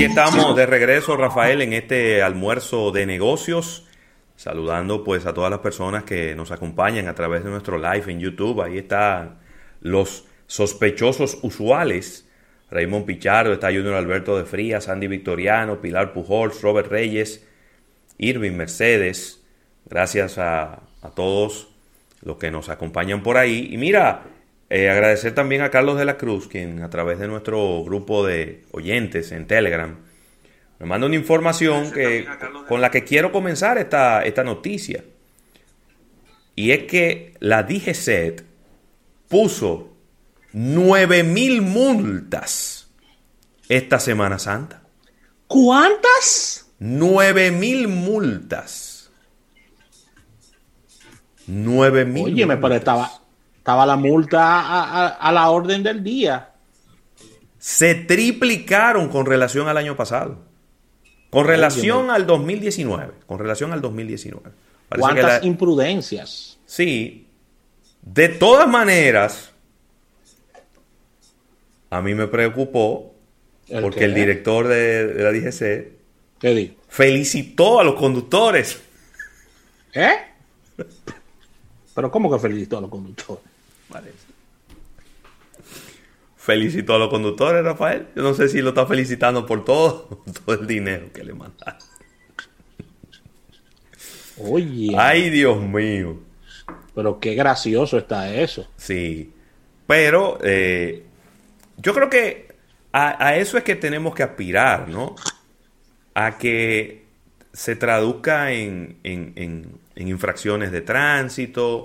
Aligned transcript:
aquí 0.00 0.08
estamos 0.08 0.56
de 0.56 0.64
regreso, 0.64 1.14
Rafael, 1.14 1.60
en 1.60 1.74
este 1.74 2.22
almuerzo 2.22 2.90
de 2.90 3.04
negocios. 3.04 3.86
Saludando 4.34 5.04
pues 5.04 5.26
a 5.26 5.34
todas 5.34 5.50
las 5.50 5.60
personas 5.60 6.04
que 6.04 6.34
nos 6.34 6.52
acompañan 6.52 7.06
a 7.06 7.14
través 7.14 7.44
de 7.44 7.50
nuestro 7.50 7.76
live 7.76 8.10
en 8.10 8.18
YouTube. 8.18 8.62
Ahí 8.62 8.78
están 8.78 9.40
los 9.82 10.24
sospechosos 10.46 11.36
usuales. 11.42 12.26
Raymond 12.70 13.04
Pichardo, 13.04 13.52
está 13.52 13.66
Junior 13.66 13.92
Alberto 13.92 14.38
de 14.38 14.46
Frías, 14.46 14.88
Andy 14.88 15.06
Victoriano, 15.06 15.82
Pilar 15.82 16.14
Pujols, 16.14 16.62
Robert 16.62 16.90
Reyes, 16.90 17.46
Irving 18.16 18.52
Mercedes. 18.52 19.44
Gracias 19.84 20.38
a, 20.38 20.80
a 21.02 21.10
todos 21.14 21.68
los 22.22 22.38
que 22.38 22.50
nos 22.50 22.70
acompañan 22.70 23.22
por 23.22 23.36
ahí. 23.36 23.68
Y 23.70 23.76
mira, 23.76 24.22
eh, 24.70 24.88
agradecer 24.88 25.34
también 25.34 25.62
a 25.62 25.70
Carlos 25.70 25.98
de 25.98 26.04
la 26.04 26.16
Cruz, 26.16 26.48
quien 26.48 26.82
a 26.82 26.90
través 26.90 27.18
de 27.18 27.28
nuestro 27.28 27.84
grupo 27.84 28.24
de 28.24 28.64
oyentes 28.72 29.32
en 29.32 29.46
Telegram 29.46 29.96
me 30.80 30.86
manda 30.86 31.06
una 31.06 31.16
información 31.16 31.92
que, 31.92 32.26
con 32.66 32.80
la 32.80 32.90
que 32.90 33.04
quiero 33.04 33.30
comenzar 33.32 33.76
esta, 33.76 34.24
esta 34.24 34.42
noticia. 34.42 35.04
Y 36.56 36.70
es 36.70 36.84
que 36.84 37.34
la 37.38 37.64
DGCET 37.64 38.44
puso 39.28 39.92
9000 40.54 41.60
multas 41.60 42.88
esta 43.68 44.00
Semana 44.00 44.38
Santa. 44.38 44.82
¿Cuántas? 45.46 46.70
9000 46.78 47.86
multas. 47.86 49.10
9000. 51.46 52.24
Oye, 52.24 52.46
me 52.46 52.56
pero 52.56 52.74
estaba, 52.74 53.19
estaba 53.70 53.86
la 53.86 53.96
multa 53.96 55.12
a, 55.12 55.32
la 55.32 55.50
orden 55.50 55.84
del 55.84 56.02
día. 56.02 56.50
Se 57.56 57.94
triplicaron 57.94 59.08
con 59.08 59.26
relación 59.26 59.68
al 59.68 59.76
año 59.76 59.94
pasado. 59.94 60.38
Con 61.30 61.46
relación 61.46 62.10
al 62.10 62.26
2019. 62.26 63.12
Con 63.26 63.38
relación 63.38 63.72
al 63.72 63.80
2019. 63.80 64.50
¿Cuántas 64.98 65.44
imprudencias? 65.44 66.58
Sí. 66.66 67.28
De 68.02 68.28
todas 68.28 68.66
maneras, 68.66 69.52
a 71.90 72.02
mí 72.02 72.12
me 72.14 72.26
preocupó 72.26 73.14
porque 73.80 74.04
el 74.06 74.14
director 74.14 74.66
de, 74.66 75.14
la 75.14 75.30
DGC 75.30 76.00
¿Qué 76.40 76.74
felicitó 76.88 77.78
a 77.78 77.84
los 77.84 77.94
conductores. 77.94 78.80
¿Eh? 79.94 80.16
¿Pero 81.94 82.10
cómo 82.10 82.32
que 82.32 82.38
felicitó 82.40 82.78
a 82.78 82.80
los 82.80 82.90
conductores? 82.90 83.49
Felicito 86.36 86.94
a 86.94 86.98
los 86.98 87.10
conductores, 87.10 87.62
Rafael. 87.62 88.08
Yo 88.16 88.22
no 88.22 88.34
sé 88.34 88.48
si 88.48 88.62
lo 88.62 88.70
está 88.70 88.86
felicitando 88.86 89.44
por 89.46 89.64
todo, 89.64 90.22
todo 90.44 90.60
el 90.60 90.66
dinero 90.66 91.12
que 91.12 91.22
le 91.22 91.34
mandaron. 91.34 91.80
Oye. 94.38 94.94
Ay, 94.96 95.28
Dios 95.30 95.60
mío. 95.60 96.18
Pero 96.94 97.20
qué 97.20 97.34
gracioso 97.34 97.98
está 97.98 98.34
eso. 98.34 98.66
Sí. 98.76 99.32
Pero 99.86 100.38
eh, 100.42 101.04
yo 101.76 101.92
creo 101.92 102.08
que 102.08 102.48
a, 102.92 103.36
eso 103.36 103.58
es 103.58 103.64
que 103.64 103.76
tenemos 103.76 104.14
que 104.14 104.22
aspirar, 104.22 104.88
¿no? 104.88 105.14
A 106.14 106.38
que 106.38 107.04
se 107.52 107.76
traduzca 107.76 108.52
en, 108.52 108.98
en 109.02 109.80
infracciones 109.96 110.72
de 110.72 110.80
tránsito, 110.80 111.82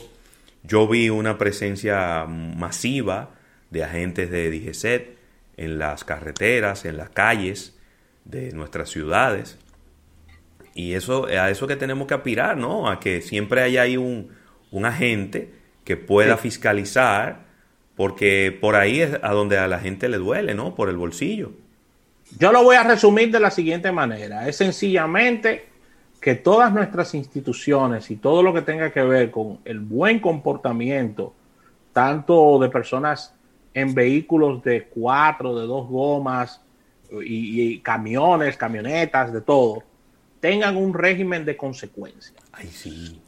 yo 0.67 0.87
vi 0.87 1.09
una 1.09 1.37
presencia 1.37 2.25
masiva 2.25 3.31
de 3.69 3.83
agentes 3.83 4.31
de 4.31 4.49
DGCET 4.49 5.17
en 5.57 5.77
las 5.79 6.03
carreteras, 6.03 6.85
en 6.85 6.97
las 6.97 7.09
calles 7.09 7.77
de 8.23 8.51
nuestras 8.51 8.89
ciudades. 8.89 9.57
Y 10.73 10.93
eso, 10.93 11.25
a 11.27 11.49
eso 11.49 11.67
que 11.67 11.75
tenemos 11.75 12.07
que 12.07 12.13
aspirar, 12.13 12.57
¿no? 12.57 12.89
A 12.89 12.99
que 12.99 13.21
siempre 13.21 13.61
haya 13.61 13.83
ahí 13.83 13.97
un, 13.97 14.31
agente 14.83 15.53
que 15.85 15.95
pueda 15.95 16.35
fiscalizar, 16.35 17.45
porque 17.95 18.57
por 18.59 18.75
ahí 18.75 18.99
es 18.99 19.17
a 19.21 19.31
donde 19.31 19.57
a 19.57 19.69
la 19.69 19.79
gente 19.79 20.09
le 20.09 20.17
duele, 20.17 20.53
¿no? 20.53 20.75
Por 20.75 20.89
el 20.89 20.97
bolsillo. 20.97 21.53
Yo 22.37 22.51
lo 22.51 22.61
voy 22.63 22.75
a 22.75 22.83
resumir 22.83 23.31
de 23.31 23.39
la 23.39 23.51
siguiente 23.51 23.93
manera. 23.93 24.49
Es 24.49 24.57
sencillamente 24.57 25.69
que 26.25 26.33
todas 26.33 26.73
nuestras 26.73 27.13
instituciones 27.13 28.09
y 28.09 28.15
todo 28.15 28.41
lo 28.41 28.51
que 28.51 28.63
tenga 28.63 28.89
que 28.89 29.03
ver 29.03 29.29
con 29.29 29.59
el 29.63 29.79
buen 29.79 30.19
comportamiento, 30.19 31.35
tanto 31.93 32.57
de 32.57 32.67
personas 32.67 33.35
en 33.75 33.93
vehículos 33.93 34.63
de 34.63 34.85
cuatro, 34.85 35.55
de 35.55 35.67
dos 35.67 35.87
gomas 35.87 36.61
y, 37.23 37.77
camiones, 37.81 38.57
camionetas, 38.57 39.31
de 39.33 39.41
todo, 39.41 39.83
tengan 40.39 40.77
un 40.77 40.95
régimen 40.95 41.45
de 41.45 41.55
consecuencia. 41.55 42.33
Ay, 42.51 42.69
sí. 42.69 43.21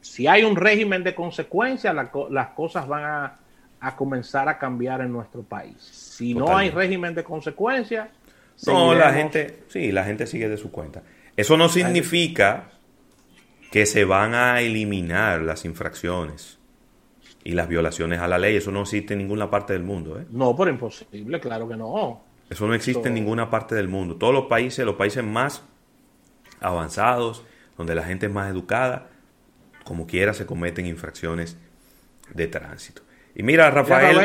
Si 0.00 0.28
hay 0.28 0.44
un 0.44 0.54
régimen 0.54 1.02
de 1.02 1.16
consecuencia, 1.16 1.92
las 1.92 2.48
cosas 2.50 2.86
van 2.86 3.02
a, 3.80 3.96
comenzar 3.96 4.48
a 4.48 4.56
cambiar 4.56 5.00
en 5.00 5.10
nuestro 5.10 5.42
país. 5.42 5.78
Si 5.80 6.32
no 6.32 6.56
hay 6.56 6.70
régimen 6.70 7.12
de 7.12 7.24
consecuencia, 7.24 8.08
no, 8.66 8.94
la 8.94 9.12
gente, 9.12 9.64
sí, 9.66 9.90
la 9.90 10.04
gente 10.04 10.28
sigue 10.28 10.48
de 10.48 10.56
su 10.56 10.70
cuenta. 10.70 11.02
Eso 11.36 11.56
no 11.56 11.68
significa 11.68 12.70
que 13.70 13.86
se 13.86 14.04
van 14.04 14.34
a 14.34 14.60
eliminar 14.60 15.42
las 15.42 15.64
infracciones 15.64 16.58
y 17.44 17.52
las 17.52 17.68
violaciones 17.68 18.20
a 18.20 18.28
la 18.28 18.38
ley. 18.38 18.56
Eso 18.56 18.72
no 18.72 18.82
existe 18.82 19.14
en 19.14 19.18
ninguna 19.18 19.50
parte 19.50 19.72
del 19.72 19.82
mundo. 19.82 20.18
¿eh? 20.18 20.26
No, 20.30 20.56
pero 20.56 20.70
imposible, 20.70 21.38
claro 21.40 21.68
que 21.68 21.76
no. 21.76 22.22
Eso 22.48 22.66
no 22.66 22.74
existe 22.74 23.08
en 23.08 23.14
ninguna 23.14 23.50
parte 23.50 23.74
del 23.74 23.88
mundo. 23.88 24.16
Todos 24.16 24.32
los 24.32 24.46
países, 24.46 24.84
los 24.84 24.94
países 24.96 25.22
más 25.22 25.62
avanzados, 26.60 27.44
donde 27.76 27.94
la 27.94 28.04
gente 28.04 28.26
es 28.26 28.32
más 28.32 28.50
educada, 28.50 29.10
como 29.84 30.06
quiera 30.06 30.32
se 30.32 30.46
cometen 30.46 30.86
infracciones 30.86 31.56
de 32.32 32.46
tránsito. 32.46 33.02
Y 33.34 33.42
mira, 33.42 33.70
Rafael, 33.70 34.18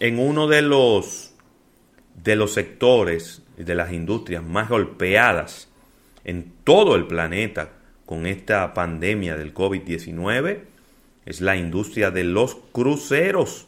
en 0.00 0.18
uno 0.18 0.46
de 0.46 0.62
los 0.62 1.34
de 2.14 2.36
los 2.36 2.52
sectores 2.52 3.42
de 3.56 3.74
las 3.74 3.92
industrias 3.92 4.42
más 4.42 4.68
golpeadas 4.68 5.68
en 6.28 6.52
todo 6.62 6.94
el 6.94 7.06
planeta 7.06 7.70
con 8.04 8.26
esta 8.26 8.74
pandemia 8.74 9.34
del 9.38 9.54
COVID-19 9.54 10.58
es 11.24 11.40
la 11.40 11.56
industria 11.56 12.10
de 12.10 12.24
los 12.24 12.54
cruceros. 12.70 13.66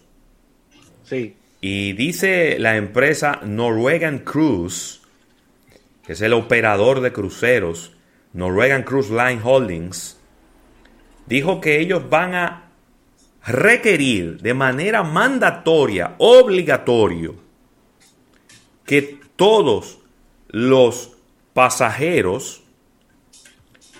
Sí. 1.04 1.36
Y 1.62 1.94
dice 1.94 2.58
la 2.58 2.76
empresa 2.76 3.40
Norwegian 3.42 4.18
Cruise, 4.18 5.00
que 6.04 6.12
es 6.12 6.20
el 6.20 6.34
operador 6.34 7.00
de 7.00 7.14
cruceros, 7.14 7.92
Norwegian 8.34 8.82
Cruise 8.82 9.08
Line 9.08 9.40
Holdings, 9.42 10.20
dijo 11.26 11.62
que 11.62 11.80
ellos 11.80 12.10
van 12.10 12.34
a 12.34 12.70
requerir 13.46 14.42
de 14.42 14.52
manera 14.52 15.02
mandatoria, 15.02 16.14
obligatorio, 16.18 17.36
que 18.84 19.18
todos 19.36 19.98
los 20.48 21.16
pasajeros 21.60 22.62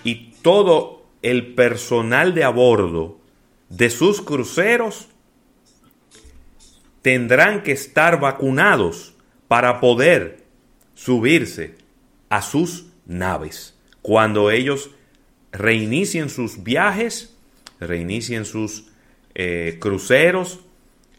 y 0.03 0.31
todo 0.41 1.05
el 1.21 1.53
personal 1.53 2.33
de 2.33 2.43
a 2.43 2.49
bordo 2.49 3.19
de 3.69 3.91
sus 3.91 4.19
cruceros 4.19 5.09
tendrán 7.03 7.61
que 7.61 7.73
estar 7.73 8.19
vacunados 8.19 9.13
para 9.47 9.79
poder 9.79 10.43
subirse 10.95 11.75
a 12.29 12.41
sus 12.41 12.87
naves. 13.05 13.77
Cuando 14.01 14.49
ellos 14.49 14.89
reinicien 15.51 16.31
sus 16.31 16.63
viajes, 16.63 17.37
reinicien 17.79 18.45
sus 18.45 18.85
eh, 19.35 19.77
cruceros 19.79 20.61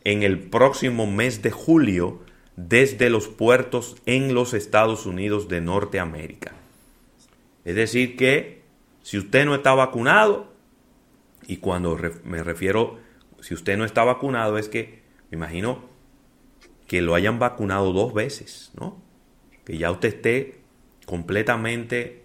en 0.02 0.24
el 0.24 0.40
próximo 0.40 1.06
mes 1.06 1.40
de 1.40 1.52
julio 1.52 2.18
desde 2.56 3.10
los 3.10 3.28
puertos 3.28 3.96
en 4.06 4.34
los 4.34 4.54
Estados 4.54 5.06
Unidos 5.06 5.48
de 5.48 5.60
Norteamérica. 5.60 6.52
Es 7.64 7.74
decir, 7.74 8.16
que 8.16 8.62
si 9.02 9.18
usted 9.18 9.44
no 9.44 9.54
está 9.54 9.74
vacunado, 9.74 10.52
y 11.46 11.58
cuando 11.58 11.98
me 12.24 12.42
refiero, 12.42 12.98
si 13.40 13.54
usted 13.54 13.76
no 13.76 13.84
está 13.84 14.04
vacunado, 14.04 14.58
es 14.58 14.68
que 14.68 15.02
me 15.30 15.36
imagino 15.36 15.84
que 16.86 17.02
lo 17.02 17.14
hayan 17.14 17.38
vacunado 17.38 17.92
dos 17.92 18.12
veces, 18.12 18.70
¿no? 18.78 19.02
Que 19.64 19.78
ya 19.78 19.90
usted 19.90 20.08
esté 20.10 20.60
completamente 21.06 22.22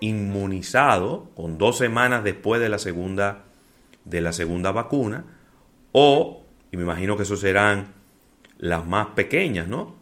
inmunizado 0.00 1.30
con 1.34 1.58
dos 1.58 1.78
semanas 1.78 2.24
después 2.24 2.60
de 2.60 2.68
la 2.68 2.78
segunda 2.78 3.44
de 4.04 4.20
la 4.20 4.32
segunda 4.32 4.70
vacuna 4.70 5.24
o 5.92 6.44
y 6.70 6.76
me 6.76 6.82
imagino 6.82 7.16
que 7.16 7.22
eso 7.22 7.36
serán 7.36 7.93
las 8.64 8.86
más 8.86 9.08
pequeñas, 9.08 9.68
¿no? 9.68 9.94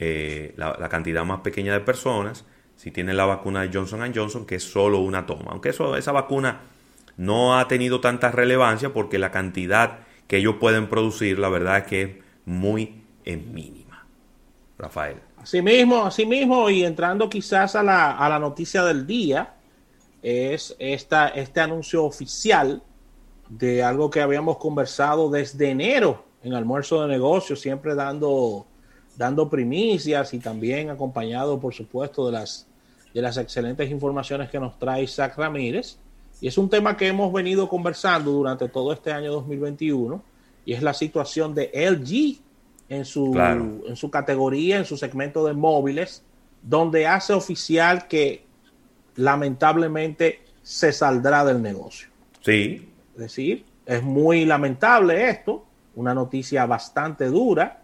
Eh, 0.00 0.54
la, 0.56 0.88
cantidad 0.88 1.24
más 1.24 1.40
pequeña 1.40 1.72
de 1.72 1.78
personas, 1.80 2.44
si 2.74 2.90
tienen 2.90 3.16
la 3.16 3.26
vacuna 3.26 3.62
de 3.62 3.70
Johnson 3.72 4.12
Johnson, 4.12 4.44
que 4.44 4.56
es 4.56 4.64
solo 4.64 4.98
una 4.98 5.24
toma. 5.24 5.52
Aunque 5.52 5.68
eso, 5.68 5.96
esa 5.96 6.10
vacuna 6.10 6.62
no 7.16 7.56
ha 7.56 7.68
tenido 7.68 8.00
tanta 8.00 8.32
relevancia 8.32 8.92
porque 8.92 9.18
la 9.18 9.30
cantidad 9.30 10.00
que 10.26 10.38
ellos 10.38 10.56
pueden 10.58 10.88
producir, 10.88 11.38
la 11.38 11.48
verdad 11.48 11.78
es 11.78 11.84
que 11.84 12.02
es 12.02 12.10
muy 12.44 13.02
mínima. 13.24 14.04
Rafael. 14.76 15.18
Así 15.36 15.62
mismo, 15.62 16.04
así 16.04 16.26
mismo, 16.26 16.68
y 16.70 16.84
entrando 16.84 17.30
quizás 17.30 17.76
a 17.76 17.84
la, 17.84 18.18
a 18.18 18.28
la 18.28 18.40
noticia 18.40 18.82
del 18.82 19.06
día, 19.06 19.54
es 20.22 20.74
esta, 20.80 21.28
este 21.28 21.60
anuncio 21.60 22.04
oficial 22.04 22.82
de 23.48 23.84
algo 23.84 24.10
que 24.10 24.20
habíamos 24.20 24.58
conversado 24.58 25.30
desde 25.30 25.70
enero 25.70 26.27
en 26.42 26.54
almuerzo 26.54 27.02
de 27.02 27.08
negocios, 27.08 27.60
siempre 27.60 27.94
dando, 27.94 28.66
dando 29.16 29.48
primicias 29.48 30.32
y 30.34 30.38
también 30.38 30.90
acompañado, 30.90 31.58
por 31.58 31.74
supuesto, 31.74 32.26
de 32.26 32.32
las, 32.32 32.66
de 33.12 33.22
las 33.22 33.36
excelentes 33.36 33.90
informaciones 33.90 34.50
que 34.50 34.60
nos 34.60 34.78
trae 34.78 35.02
Isaac 35.02 35.36
Ramírez. 35.36 35.98
Y 36.40 36.48
es 36.48 36.56
un 36.56 36.70
tema 36.70 36.96
que 36.96 37.08
hemos 37.08 37.32
venido 37.32 37.68
conversando 37.68 38.30
durante 38.30 38.68
todo 38.68 38.92
este 38.92 39.10
año 39.12 39.32
2021 39.32 40.22
y 40.64 40.74
es 40.74 40.82
la 40.82 40.94
situación 40.94 41.54
de 41.54 41.70
LG 41.74 42.40
en 42.88 43.04
su, 43.04 43.36
en 43.86 43.96
su 43.96 44.10
categoría, 44.10 44.78
en 44.78 44.84
su 44.84 44.96
segmento 44.96 45.44
de 45.46 45.52
móviles, 45.52 46.22
donde 46.62 47.06
hace 47.06 47.32
oficial 47.32 48.06
que 48.06 48.44
lamentablemente 49.16 50.40
se 50.62 50.92
saldrá 50.92 51.44
del 51.44 51.60
negocio. 51.60 52.08
Sí. 52.42 52.88
Es 53.14 53.20
decir, 53.20 53.64
es 53.84 54.02
muy 54.02 54.44
lamentable 54.44 55.28
esto, 55.28 55.66
una 55.98 56.14
noticia 56.14 56.64
bastante 56.64 57.26
dura. 57.26 57.82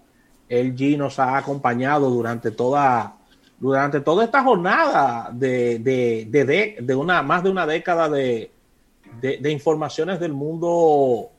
LG 0.49 0.97
nos 0.97 1.19
ha 1.19 1.37
acompañado 1.37 2.09
durante 2.11 2.53
toda, 2.53 3.17
durante 3.59 4.01
toda 4.01 4.25
esta 4.25 4.43
jornada 4.43 5.31
de, 5.33 5.81
de, 5.81 6.77
de, 6.81 6.95
una, 6.95 7.23
más 7.23 7.43
de 7.43 7.51
una 7.51 7.67
década 7.67 8.09
de, 8.09 8.53
de, 9.21 9.51
informaciones 9.51 10.21
del 10.21 10.33
mundo 10.33 11.31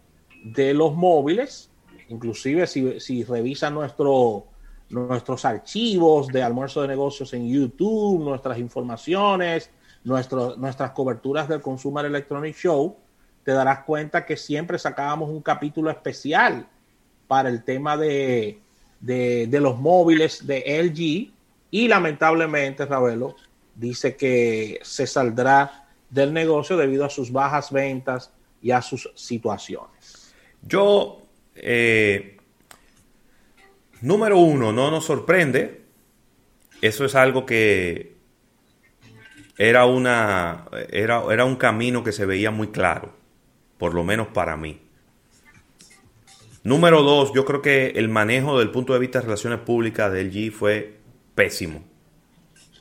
de 0.44 0.74
los 0.74 0.96
móviles. 0.96 1.70
Inclusive 2.10 2.68
si, 2.68 3.00
si 3.00 3.24
revisan 3.24 3.74
nuestro, 3.74 4.46
nuestros 4.90 5.46
archivos 5.46 6.28
de 6.28 6.44
almuerzo 6.44 6.82
de 6.82 6.90
negocios 6.90 7.34
en 7.34 7.48
YouTube, 7.48 8.22
nuestras 8.22 8.60
informaciones, 8.60 9.70
nuestras 10.04 10.92
coberturas 10.92 11.48
del 11.48 11.62
Consumer 11.62 12.06
Electronic 12.06 12.56
Show, 12.56 12.98
te 13.46 13.52
darás 13.52 13.84
cuenta 13.84 14.26
que 14.26 14.38
siempre 14.38 14.80
sacábamos 14.80 15.30
un 15.30 15.42
capítulo 15.42 15.92
especial 15.92 16.68
para 17.28 17.48
el 17.48 17.64
tema 17.64 17.96
de, 17.96 18.60
los 19.00 19.80
móviles 19.80 20.48
de 20.48 20.64
LG 20.84 21.32
y 21.70 21.88
lamentablemente, 21.88 22.88
Ravelo, 22.88 23.36
dice 23.76 24.16
que 24.16 24.80
se 24.82 25.06
saldrá 25.06 25.88
del 26.10 26.34
negocio 26.34 26.76
debido 26.76 27.06
a 27.06 27.10
sus 27.10 27.32
bajas 27.32 27.72
ventas 27.72 28.32
y 28.64 28.72
a 28.72 28.82
sus 28.82 29.12
situaciones. 29.14 30.34
Yo, 30.64 31.22
eh, 31.54 32.38
número 34.02 34.40
uno, 34.40 34.74
no 34.74 34.90
nos 34.90 35.06
sorprende. 35.06 35.84
Eso 36.82 37.06
es 37.06 37.14
algo 37.14 37.46
que 37.46 38.16
era, 39.56 39.86
una, 39.86 40.66
era, 40.90 41.24
era 41.32 41.46
un 41.46 41.58
camino 41.58 42.04
que 42.04 42.12
se 42.12 42.26
veía 42.26 42.50
muy 42.50 42.70
claro, 42.70 43.14
por 43.78 43.94
lo 43.94 44.04
menos 44.04 44.28
para 44.28 44.58
mí. 44.58 44.80
Número 46.64 47.04
dos, 47.04 47.32
yo 47.34 47.46
creo 47.46 47.62
que 47.62 47.88
el 47.96 48.10
manejo 48.10 48.58
del 48.58 48.72
punto 48.72 48.94
de 48.94 49.00
vista 49.00 49.20
de 49.20 49.26
relaciones 49.26 49.60
públicas 49.60 50.12
del 50.12 50.32
G 50.32 50.52
fue 50.52 50.98
pésimo. 51.36 51.84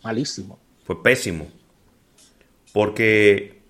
Malísimo. 0.03 0.59
Fue 0.85 1.03
pésimo. 1.03 1.49
Porque 2.73 3.61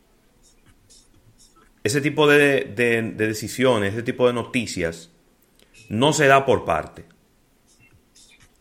ese 1.83 2.01
tipo 2.01 2.27
de, 2.27 2.65
de, 2.65 3.03
decisiones, 3.03 3.93
ese 3.93 4.03
tipo 4.03 4.27
de 4.27 4.33
noticias, 4.33 5.11
no 5.89 6.13
se 6.13 6.27
da 6.27 6.47
por 6.47 6.65
parte. 6.65 7.05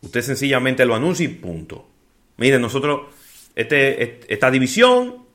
Usted 0.02 0.22
sencillamente 0.22 0.86
lo 0.86 0.96
anuncia 0.96 1.26
y 1.26 1.30
punto. 1.30 1.88
Miren, 2.38 2.62
nosotros 2.62 3.14
este, 3.56 4.34
esta 4.34 4.52
división 4.52 5.26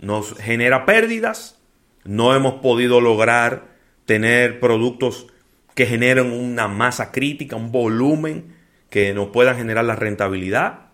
nos 0.00 0.36
genera 0.36 0.84
pérdidas, 0.84 1.58
no 2.04 2.34
hemos 2.34 2.54
podido 2.54 3.00
lograr 3.00 3.74
tener 4.06 4.60
productos 4.60 5.26
que 5.74 5.86
generen 5.86 6.32
una 6.32 6.68
masa 6.68 7.10
crítica, 7.10 7.56
un 7.56 7.72
volumen 7.72 8.54
que 8.90 9.12
nos 9.12 9.28
pueda 9.28 9.54
generar 9.54 9.84
la 9.84 9.96
rentabilidad. 9.96 10.90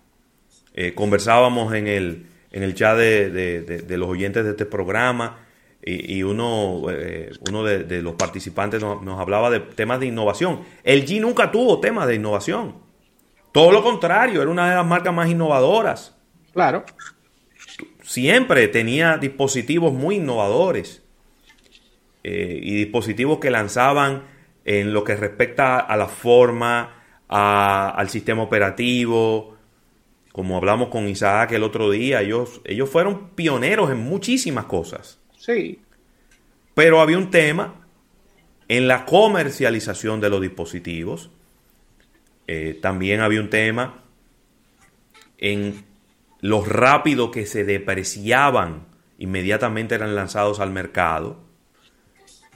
Eh, 0.74 0.94
conversábamos 0.94 1.74
en 1.74 1.86
el, 1.86 2.26
en 2.50 2.62
el 2.62 2.74
chat 2.74 2.96
de, 2.96 3.84
los 3.88 4.08
oyentes 4.08 4.44
de 4.44 4.50
este 4.50 4.64
programa 4.64 5.40
y, 5.82 6.22
uno, 6.22 6.82
eh, 6.90 7.30
uno 7.48 7.64
de, 7.64 8.02
los 8.02 8.14
participantes 8.14 8.80
nos, 8.80 9.02
nos, 9.02 9.18
hablaba 9.18 9.50
de 9.50 9.60
temas 9.60 10.00
de 10.00 10.06
innovación. 10.06 10.60
El 10.84 11.06
G 11.06 11.20
nunca 11.20 11.50
tuvo 11.50 11.80
temas 11.80 12.06
de 12.06 12.14
innovación. 12.14 12.74
Todo 13.52 13.72
lo 13.72 13.82
contrario, 13.82 14.42
era 14.42 14.50
una 14.50 14.70
de 14.70 14.76
las 14.76 14.86
marcas 14.86 15.12
más 15.12 15.28
innovadoras. 15.28 16.16
Claro. 16.52 16.84
Siempre 18.10 18.66
tenía 18.66 19.18
dispositivos 19.18 19.92
muy 19.92 20.16
innovadores 20.16 21.00
eh, 22.24 22.58
y 22.60 22.74
dispositivos 22.74 23.38
que 23.38 23.52
lanzaban 23.52 24.24
en 24.64 24.92
lo 24.92 25.04
que 25.04 25.14
respecta 25.14 25.78
a 25.78 25.96
la 25.96 26.08
forma, 26.08 27.04
al 27.28 28.08
sistema 28.08 28.42
operativo. 28.42 29.56
Como 30.32 30.56
hablamos 30.56 30.88
con 30.88 31.06
Isaac 31.06 31.52
el 31.52 31.62
otro 31.62 31.88
día, 31.88 32.20
ellos, 32.20 32.60
ellos 32.64 32.90
fueron 32.90 33.28
pioneros 33.36 33.92
en 33.92 33.98
muchísimas 33.98 34.64
cosas. 34.64 35.20
Sí. 35.38 35.78
Pero 36.74 37.00
había 37.00 37.16
un 37.16 37.30
tema 37.30 37.86
en 38.66 38.88
la 38.88 39.06
comercialización 39.06 40.20
de 40.20 40.30
los 40.30 40.40
dispositivos. 40.40 41.30
Eh, 42.48 42.76
también 42.82 43.20
había 43.20 43.40
un 43.40 43.50
tema 43.50 44.02
en 45.38 45.89
lo 46.40 46.64
rápido 46.64 47.30
que 47.30 47.46
se 47.46 47.64
depreciaban 47.64 48.86
inmediatamente 49.18 49.94
eran 49.94 50.14
lanzados 50.14 50.60
al 50.60 50.70
mercado. 50.70 51.36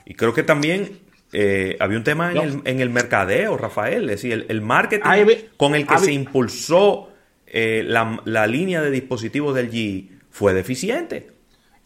Y 0.05 0.15
creo 0.15 0.33
que 0.33 0.43
también 0.43 0.99
eh, 1.31 1.77
había 1.79 1.97
un 1.97 2.03
tema 2.03 2.31
en, 2.31 2.79
el, 2.79 2.89
mercadeo, 2.89 3.57
Rafael, 3.57 4.03
es 4.05 4.21
decir, 4.21 4.45
el, 4.49 4.61
marketing 4.61 5.03
con 5.57 5.75
el 5.75 5.87
que 5.87 5.97
se 5.99 6.11
impulsó 6.11 7.09
eh, 7.45 7.83
la, 7.85 8.47
línea 8.47 8.81
de 8.81 8.91
dispositivos 8.91 9.55
del 9.55 9.71
G 9.71 10.09
fue 10.29 10.53
deficiente. 10.53 11.31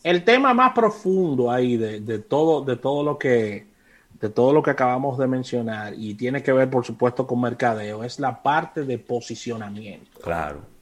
El 0.02 0.24
tema 0.24 0.54
más 0.54 0.72
profundo 0.72 1.52
ahí 1.52 1.76
de, 1.76 2.00
de, 2.00 2.20
todo, 2.20 2.64
de 2.64 2.78
todo 2.78 3.04
lo 3.04 3.18
que 3.18 3.68
de 4.22 4.30
todo 4.30 4.52
lo 4.52 4.62
que 4.62 4.72
acabamos 4.72 5.18
de 5.18 5.28
mencionar 5.28 5.94
y 5.96 6.14
tiene 6.16 6.44
que 6.44 6.52
ver, 6.52 6.70
por 6.70 6.86
supuesto, 6.86 7.26
con 7.26 7.40
mercadeo, 7.40 8.04
es 8.04 8.20
la 8.20 8.44
parte 8.44 8.84
de 8.84 8.98
posicionamiento. 8.98 10.20
Claro 10.20 10.79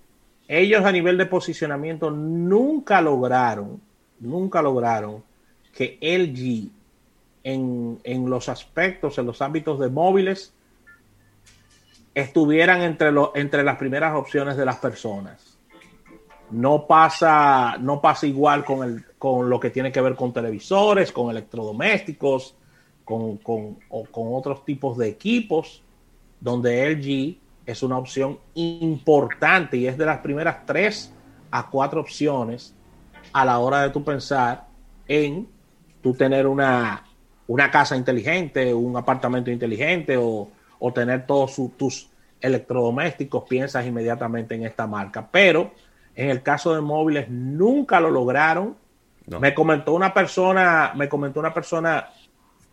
ellos 0.48 0.86
a 0.86 0.92
nivel 0.92 1.18
de 1.18 1.26
posicionamiento 1.26 2.10
nunca 2.10 3.02
lograron, 3.02 3.82
nunca 4.20 4.62
lograron 4.62 5.24
que 5.74 5.98
LG 6.02 6.72
en, 7.44 8.00
en 8.04 8.30
los 8.30 8.50
aspectos, 8.50 9.18
en 9.18 9.26
los 9.26 9.42
ámbitos 9.42 9.80
de 9.80 9.90
móviles, 9.90 10.54
estuvieran 12.16 12.82
entre, 12.82 13.12
entre 13.36 13.64
las 13.64 13.78
primeras 13.78 14.16
opciones 14.16 14.58
de 14.58 14.66
las 14.66 14.78
personas. 14.78 15.58
No 16.50 16.88
pasa, 16.88 17.78
no 17.80 18.02
pasa 18.02 18.26
igual 18.26 18.64
con, 18.64 18.84
el, 18.88 19.06
con 19.20 19.50
lo 19.50 19.60
que 19.60 19.70
tiene 19.70 19.92
que 19.92 20.02
ver 20.02 20.16
con 20.16 20.34
televisores, 20.34 21.12
con 21.12 21.30
electrodomésticos, 21.30 22.56
con, 23.04 23.38
con, 23.38 23.78
o 23.90 24.06
con 24.06 24.34
otros 24.34 24.66
tipos 24.66 24.98
de 24.98 25.10
equipos, 25.10 25.84
donde 26.40 26.90
LG 26.90 27.47
es 27.68 27.84
una 27.84 27.98
opción 27.98 28.40
importante 28.56 29.78
y 29.78 29.88
es 29.88 29.98
de 29.98 30.06
las 30.06 30.20
primeras 30.20 30.66
tres 30.66 31.14
a 31.52 31.70
cuatro 31.70 32.00
opciones 32.02 32.74
a 33.34 33.44
la 33.46 33.60
hora 33.60 33.82
de 33.82 33.90
tú 33.90 34.04
pensar 34.04 34.66
en 35.06 35.48
tú 36.02 36.14
tener 36.14 36.48
una, 36.48 37.04
una 37.48 37.70
casa 37.70 37.98
inteligente, 37.98 38.74
un 38.74 38.96
apartamento 38.96 39.52
inteligente 39.52 40.18
o, 40.18 40.50
tener 40.94 41.26
todos 41.26 41.60
tus 41.76 42.10
electrodomésticos, 42.40 43.44
piensas 43.44 43.86
inmediatamente 43.86 44.56
en 44.56 44.64
esta 44.64 44.88
marca. 44.88 45.28
Pero 45.30 45.72
en 46.16 46.30
el 46.30 46.42
caso 46.44 46.74
de 46.74 46.82
móviles 46.82 47.30
nunca 47.30 48.00
lo 48.00 48.10
lograron. 48.12 48.78
Me 49.26 49.54
comentó 49.54 49.94
una 49.94 50.14
persona, 50.14 50.94
me 50.96 51.10
comentó 51.10 51.40
una 51.40 51.54
persona 51.54 52.08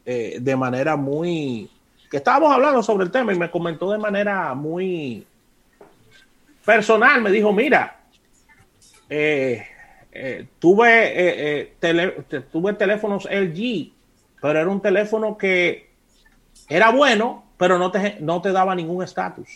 eh, 0.05 0.39
de 0.41 0.57
manera 0.57 0.97
muy, 0.97 1.69
estábamos 2.17 2.53
hablando 2.53 2.83
sobre 2.83 3.05
el 3.05 3.11
tema 3.11 3.33
y 3.33 3.39
me 3.39 3.51
comentó 3.51 3.91
de 3.91 3.99
manera 3.99 4.55
muy 4.55 5.27
personal, 6.65 7.21
me 7.21 7.31
dijo, 7.31 7.53
mira, 7.53 7.97
eh, 9.09 9.67
eh, 10.13 10.47
tuve, 10.59 11.13
eh, 11.15 12.43
tuve 12.51 12.73
teléfonos 12.75 13.29
LG, 13.31 13.93
pero 14.41 14.61
era 14.61 14.69
un 14.69 14.81
teléfono 14.81 15.37
que 15.37 15.91
era 16.69 16.91
bueno, 16.91 17.45
pero 17.57 17.79
no 17.79 17.91
te, 17.91 18.17
no 18.21 18.41
te 18.41 18.53
daba 18.53 18.75
ningún 18.75 19.03
estatus. 19.03 19.49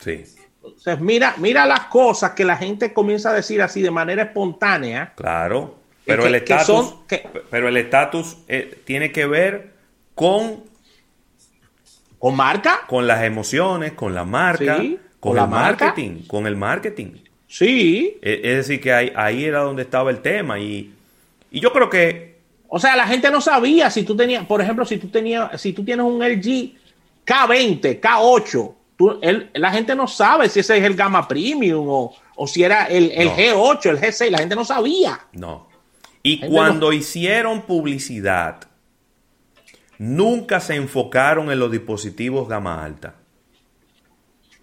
Sí. 0.00 0.24
Entonces, 0.62 1.00
mira, 1.00 1.34
mira 1.38 1.64
las 1.66 1.86
cosas 1.86 2.32
que 2.32 2.44
la 2.44 2.56
gente 2.56 2.92
comienza 2.92 3.30
a 3.30 3.34
decir 3.34 3.62
así 3.62 3.82
de 3.82 3.90
manera 3.90 4.24
espontánea. 4.24 5.12
Claro, 5.14 5.76
pero 6.04 6.26
el 6.26 6.34
estatus, 6.34 6.96
pero 7.50 7.68
el 7.68 7.76
estatus 7.76 8.38
tiene 8.84 9.12
que 9.12 9.26
ver 9.26 9.72
con 10.14 10.64
¿Con 12.18 12.36
marca? 12.36 12.80
Con 12.86 13.06
las 13.06 13.22
emociones, 13.24 13.92
con 13.92 14.14
la 14.14 14.24
marca, 14.24 14.82
con, 15.20 15.36
la 15.36 15.44
el 15.44 15.50
marca. 15.50 15.86
marketing, 15.86 16.26
con 16.26 16.46
el 16.46 16.56
marketing. 16.56 17.12
Sí. 17.48 18.18
E- 18.22 18.40
Es 18.42 18.56
decir, 18.68 18.80
que 18.80 18.92
ahí, 18.92 19.12
ahí 19.14 19.44
era 19.44 19.60
donde 19.60 19.82
estaba 19.82 20.10
el 20.10 20.20
tema. 20.20 20.58
Y, 20.58 20.92
y 21.50 21.60
yo 21.60 21.72
creo 21.72 21.88
que 21.90 22.36
O 22.68 22.78
sea, 22.80 22.96
la 22.96 23.06
gente 23.06 23.30
no 23.30 23.40
sabía 23.40 23.90
si 23.90 24.02
tú 24.02 24.16
tenías, 24.16 24.44
por 24.46 24.60
ejemplo, 24.60 24.84
si 24.84 24.96
tú 24.98 25.08
tenías, 25.08 25.60
si 25.60 25.72
tú 25.72 25.84
tienes 25.84 26.04
un 26.04 26.20
LG 26.22 26.74
K20, 27.24 28.00
K8, 28.00 28.74
tú- 28.96 29.18
el- 29.22 29.50
la 29.54 29.70
gente 29.70 29.94
no 29.94 30.06
sabe 30.08 30.48
si 30.48 30.60
ese 30.60 30.78
es 30.78 30.84
el 30.84 30.94
Gamma 30.94 31.26
Premium 31.28 31.86
o, 31.88 32.14
o 32.34 32.46
si 32.46 32.62
era 32.64 32.86
el, 32.86 33.10
el 33.12 33.28
No. 33.28 33.36
G8, 33.36 33.86
el 33.90 34.00
G6, 34.00 34.30
la 34.30 34.38
gente 34.38 34.54
no 34.56 34.64
sabía. 34.64 35.20
no. 35.32 35.66
Y 36.22 36.40
cuando 36.40 36.92
hicieron 36.92 37.62
publicidad, 37.62 38.56
nunca 39.98 40.60
se 40.60 40.74
enfocaron 40.76 41.50
en 41.50 41.58
los 41.58 41.70
dispositivos 41.70 42.48
gama 42.48 42.84
alta. 42.84 43.14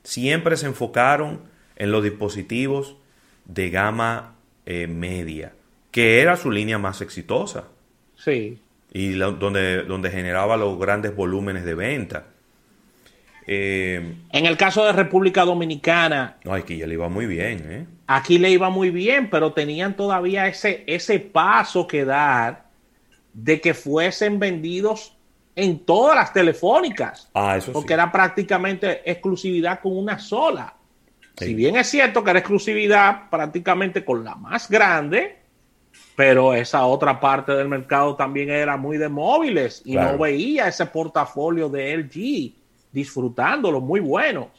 Siempre 0.03 0.57
se 0.57 0.67
enfocaron 0.67 1.41
en 1.75 1.91
los 1.91 2.03
dispositivos 2.03 2.97
de 3.45 3.69
gama 3.69 4.35
eh, 4.65 4.87
media, 4.87 5.53
que 5.91 6.21
era 6.21 6.35
su 6.37 6.51
línea 6.51 6.77
más 6.77 7.01
exitosa. 7.01 7.65
Sí. 8.15 8.59
y 8.93 9.13
la- 9.13 9.31
donde, 9.31 9.83
donde 9.83 10.09
generaba 10.11 10.55
los 10.55 10.77
grandes 10.79 11.15
volúmenes 11.15 11.65
de 11.65 11.73
venta. 11.73 12.27
Eh, 13.47 14.13
En 14.31 14.45
el 14.45 14.55
caso 14.55 14.85
de 14.85 14.93
República 14.93 15.43
Dominicana, 15.43 16.37
no, 16.45 16.53
aquí 16.53 16.77
ya 16.77 16.87
le 16.87 16.93
iba 16.93 17.09
muy 17.09 17.25
bien, 17.25 17.65
¿eh? 17.69 17.85
aquí 18.07 18.37
le 18.37 18.51
iba 18.51 18.69
muy 18.69 18.91
bien, 18.91 19.29
pero 19.29 19.51
tenían 19.51 19.95
todavía 19.97 20.47
ese, 20.47 20.83
ese 20.87 21.19
paso 21.19 21.87
que 21.87 22.05
dar 22.05 22.69
de 23.33 23.59
que 23.59 23.73
fuesen 23.73 24.39
vendidos 24.39 25.17
en 25.55 25.79
todas 25.85 26.15
las 26.15 26.33
telefónicas. 26.33 27.29
Ah, 27.33 27.57
eso 27.57 27.71
porque 27.71 27.89
sí. 27.89 27.93
era 27.93 28.11
prácticamente 28.11 29.01
exclusividad 29.09 29.79
con 29.81 29.95
una 29.97 30.17
sola. 30.19 30.73
Sí. 31.37 31.45
Si 31.45 31.53
bien 31.55 31.75
es 31.75 31.87
cierto 31.89 32.23
que 32.23 32.29
era 32.31 32.39
exclusividad 32.39 33.29
prácticamente 33.29 34.03
con 34.05 34.23
la 34.23 34.35
más 34.35 34.69
grande, 34.69 35.37
pero 36.15 36.53
esa 36.53 36.85
otra 36.85 37.19
parte 37.19 37.51
del 37.53 37.67
mercado 37.67 38.15
también 38.15 38.49
era 38.51 38.77
muy 38.77 38.97
de 38.97 39.09
móviles 39.09 39.81
y 39.85 39.93
Claro. 39.93 40.11
no 40.13 40.17
veía 40.19 40.67
ese 40.67 40.85
portafolio 40.85 41.69
de 41.69 41.93
LG 41.97 42.53
disfrutándolo 42.91 43.81
muy 43.81 43.99
bueno. 43.99 44.49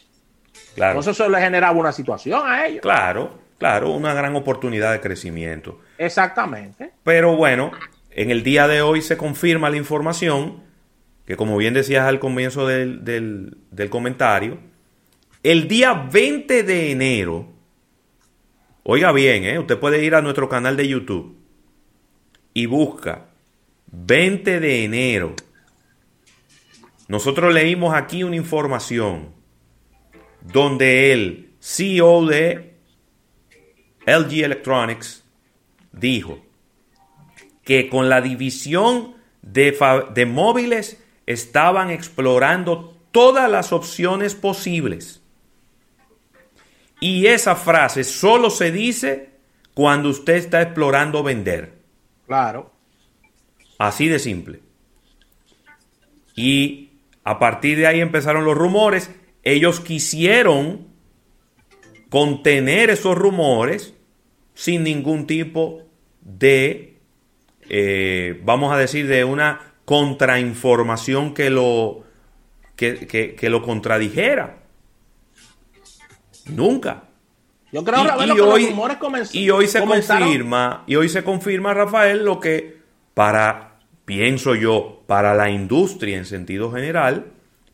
Claro, 0.75 0.93
Entonces 0.93 1.13
eso 1.21 1.29
le 1.29 1.41
generaba 1.41 1.79
una 1.79 1.93
situación 1.93 2.43
a 2.45 2.67
ellos. 2.67 2.83
claro, 2.83 3.39
claro, 3.59 3.91
una 3.93 4.13
gran 4.15 4.35
oportunidad 4.37 4.91
de 4.93 5.01
crecimiento. 5.01 5.81
Exactamente. 5.99 6.91
Pero 7.05 7.37
bueno, 7.37 7.71
en 8.11 8.31
el 8.33 8.43
día 8.43 8.67
de 8.67 8.83
hoy 8.83 9.01
se 9.01 9.17
confirma 9.17 9.71
la 9.71 9.77
información 9.77 10.64
que 11.27 11.37
como 11.37 11.57
bien 11.57 11.75
decías 11.75 12.07
al 12.07 12.21
comienzo 12.21 12.67
del, 12.67 13.05
del- 13.05 13.91
comentario, 13.91 14.59
el 15.43 15.69
día 15.69 15.93
20 15.95 16.63
de 16.63 16.91
enero, 16.91 17.49
oiga 18.83 19.13
bien, 19.13 19.45
¿eh? 19.45 19.59
usted 19.59 19.79
puede 19.79 20.05
ir 20.05 20.15
a 20.15 20.23
nuestro 20.23 20.49
canal 20.49 20.77
de 20.77 20.89
YouTube 20.89 21.37
y 22.53 22.67
busca 22.67 23.27
20 23.91 24.61
de 24.61 24.85
enero. 24.85 25.35
Nosotros 27.09 27.53
leímos 27.53 27.95
aquí 27.95 28.23
una 28.23 28.37
información 28.37 29.31
donde 30.43 31.13
el 31.13 31.51
CEO 31.61 32.27
de 32.27 32.75
LG 34.07 34.45
Electronics 34.45 35.25
dijo 35.93 36.45
que 37.65 37.89
con 37.89 38.09
la 38.09 38.21
división 38.21 39.15
de, 39.43 39.77
de 40.15 40.27
móviles 40.27 41.03
estaban 41.27 41.91
explorando 41.91 42.97
todas 43.11 43.51
las 43.51 43.73
opciones 43.73 44.35
posibles. 44.35 45.23
Y 47.01 47.27
esa 47.27 47.57
frase 47.57 48.05
solo 48.05 48.51
se 48.51 48.73
dice 48.73 49.31
cuando 49.75 50.09
usted 50.09 50.35
está 50.35 50.63
explorando 50.63 51.23
vender. 51.23 51.75
Claro. 52.27 52.73
Así 53.79 54.09
de 54.09 54.19
simple. 54.19 54.61
Y 56.35 56.91
a 57.25 57.39
partir 57.39 57.79
de 57.79 57.87
ahí 57.87 58.01
empezaron 58.01 58.45
los 58.45 58.57
rumores. 58.57 59.11
Ellos 59.43 59.81
quisieron 59.81 60.89
contener 62.09 62.91
esos 62.91 63.17
rumores 63.17 63.95
sin 64.55 64.85
ningún 64.85 65.27
tipo 65.27 65.83
de, 66.21 66.99
eh, 67.69 68.41
vamos 68.45 68.73
a 68.73 68.79
decir, 68.79 69.07
de 69.07 69.25
una 69.25 69.74
contrainformación 69.85 71.35
que 71.35 71.51
lo, 71.51 72.05
que, 72.77 73.07
que- 73.07 73.35
que 73.35 73.51
lo 73.51 73.63
contradijera. 73.63 74.57
Nunca. 76.47 77.05
Yo 77.73 77.83
creo, 77.85 78.05
Y- 78.05 78.07
Ravelo, 78.07 78.33
y 78.33 78.37
que 78.37 78.43
hoy- 78.43 78.61
los 78.63 78.71
rumores 78.71 78.99
comenz- 78.99 79.35
y 79.35 79.51
hoy 79.51 79.67
se 79.67 79.81
comenzaron- 79.81 80.29
confirma, 80.29 80.85
y 80.87 80.97
hoy 80.97 81.09
se 81.09 81.25
confirma, 81.25 81.75
Rafael, 81.75 82.25
lo 82.25 82.39
que 82.41 82.79
para, 83.15 83.79
pienso 84.05 84.55
yo, 84.55 85.03
para 85.07 85.35
la 85.35 85.51
industria 85.51 86.17
en 86.19 86.25
sentido 86.25 86.71
general, 86.71 87.27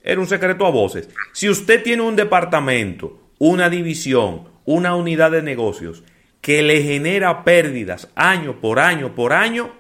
era 0.02 0.20
un 0.20 0.26
secreto 0.26 0.64
a 0.66 0.70
voces. 0.70 1.10
Si 1.34 1.48
usted 1.48 1.82
tiene 1.82 2.02
un 2.02 2.16
departamento, 2.16 3.18
una 3.38 3.68
división, 3.68 4.48
una 4.64 4.94
unidad 4.94 5.30
de 5.32 5.42
negocios 5.42 6.02
que 6.40 6.62
le 6.62 6.82
genera 6.82 7.44
pérdidas 7.44 8.08
año 8.14 8.60
por 8.60 8.78
año 8.78 9.14
por 9.14 9.32
año, 9.34 9.72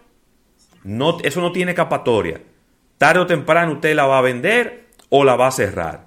no, 0.84 1.18
eso 1.22 1.40
no 1.40 1.52
tiene 1.52 1.72
escapatoria. 1.72 2.40
Tarde 2.98 3.20
o 3.20 3.26
temprano 3.26 3.72
usted 3.74 3.94
la 3.94 4.06
va 4.06 4.18
a 4.18 4.22
vender 4.22 4.86
o 5.08 5.24
la 5.24 5.36
va 5.36 5.46
a 5.48 5.50
cerrar. 5.52 6.06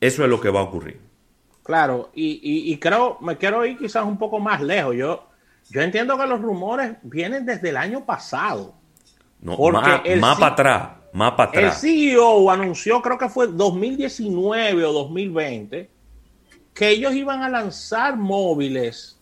Eso 0.00 0.24
es 0.24 0.28
lo 0.30 0.40
que 0.40 0.50
va 0.50 0.60
a 0.60 0.64
ocurrir. 0.64 1.00
Claro, 1.62 2.10
y, 2.14 2.40
y- 2.42 2.72
y 2.72 2.76
creo, 2.78 3.16
me 3.20 3.38
quiero 3.38 3.64
ir 3.64 3.78
quizás 3.78 4.04
un 4.04 4.18
poco 4.18 4.38
más 4.38 4.60
lejos. 4.60 4.94
Yo, 4.96 5.26
yo 5.70 5.80
entiendo 5.80 6.18
que 6.18 6.26
los 6.26 6.40
rumores 6.40 6.92
vienen 7.02 7.46
desde 7.46 7.70
el 7.70 7.76
año 7.78 8.04
pasado. 8.04 8.74
No, 9.40 9.56
Porque 9.56 10.16
más, 10.16 10.38
para 10.38 10.52
atrás, 10.52 10.88
más 11.14 11.32
para 11.32 11.50
El 11.52 11.58
atrás. 11.66 11.80
CEO 11.80 12.50
anunció, 12.50 13.00
creo 13.00 13.16
que 13.16 13.28
fue 13.30 13.46
2019 13.46 14.84
o 14.84 14.92
2020, 14.92 15.90
que 16.74 16.88
ellos 16.90 17.14
iban 17.14 17.42
a 17.42 17.48
lanzar 17.48 18.16
móviles. 18.18 19.18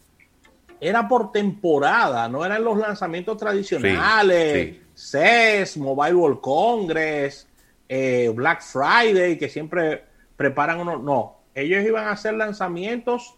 Era 0.81 1.07
por 1.07 1.31
temporada, 1.31 2.29
no 2.29 2.45
eran 2.45 2.65
los 2.65 2.77
lanzamientos 2.77 3.37
tradicionales. 3.37 4.53
Sí, 4.75 4.82
CES, 4.95 5.77
Mobile 5.77 6.15
World 6.15 6.41
Congress, 6.41 7.49
eh, 7.89 8.31
Black 8.35 8.63
Friday, 8.63 9.39
que 9.39 9.49
siempre 9.49 10.05
preparan 10.37 10.81
uno. 10.81 10.99
No, 10.99 11.37
ellos 11.55 11.85
iban 11.85 12.07
a 12.07 12.13
hacer 12.13 12.35
lanzamientos 12.35 13.35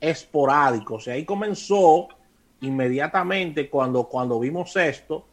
esporádicos. 0.00 1.06
Y 1.06 1.10
ahí 1.10 1.24
comenzó 1.24 2.08
inmediatamente 2.60 3.68
cuando, 3.68 4.04
cuando 4.04 4.40
vimos 4.40 4.76
esto, 4.76 5.26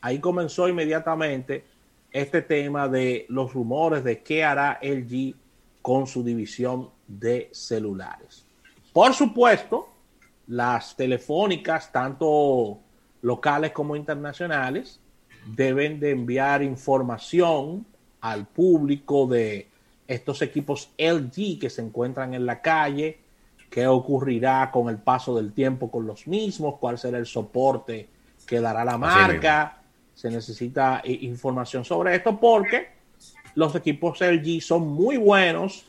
ahí 0.00 0.18
comenzó 0.18 0.68
inmediatamente 0.68 1.64
este 2.10 2.42
tema 2.42 2.88
de 2.88 3.26
los 3.28 3.52
rumores 3.52 4.04
de 4.04 4.22
qué 4.22 4.44
hará 4.44 4.78
LG 4.80 5.34
con 5.82 6.06
su 6.06 6.22
división 6.22 6.90
de 7.06 7.50
celulares. 7.52 8.46
Por 8.92 9.12
supuesto, 9.14 9.88
las 10.46 10.96
telefónicas, 10.96 11.90
tanto 11.90 12.80
locales 13.24 13.72
como 13.72 13.96
internacionales, 13.96 15.00
deben 15.46 15.98
de 15.98 16.10
enviar 16.10 16.62
información 16.62 17.86
al 18.20 18.46
público 18.46 19.26
de 19.26 19.66
estos 20.06 20.42
equipos 20.42 20.90
LG 20.98 21.58
que 21.58 21.70
se 21.70 21.80
encuentran 21.80 22.34
en 22.34 22.44
la 22.44 22.60
calle, 22.60 23.18
qué 23.70 23.86
ocurrirá 23.86 24.70
con 24.70 24.90
el 24.90 24.98
paso 24.98 25.34
del 25.34 25.54
tiempo 25.54 25.90
con 25.90 26.06
los 26.06 26.26
mismos, 26.26 26.76
cuál 26.78 26.98
será 26.98 27.16
el 27.16 27.24
soporte 27.24 28.08
que 28.46 28.60
dará 28.60 28.84
la 28.84 28.98
marca. 28.98 29.78
Se 30.14 30.30
necesita 30.30 31.00
eh, 31.02 31.18
información 31.22 31.82
sobre 31.82 32.14
esto 32.14 32.38
porque 32.38 32.88
los 33.54 33.74
equipos 33.74 34.20
LG 34.20 34.60
son 34.60 34.86
muy 34.86 35.16
buenos, 35.16 35.86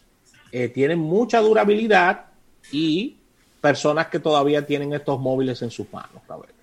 eh, 0.53 0.69
tienen 0.69 0.99
mucha 0.99 1.41
durabilidad 1.41 2.27
y 2.71 3.17
personas 3.59 4.07
que 4.07 4.19
todavía 4.19 4.65
tienen 4.65 4.93
estos 4.93 5.19
móviles 5.19 5.61
en 5.61 5.69
sus 5.69 5.91
manos. 5.91 6.21
Rafael. 6.29 6.54